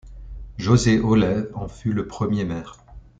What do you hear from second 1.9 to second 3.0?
le premier maire.